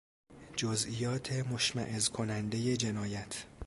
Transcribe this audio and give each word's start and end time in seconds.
جزئیات 0.55 1.31
مشمئز 1.31 2.09
کنندهی 2.09 2.77
جنایت 2.77 3.45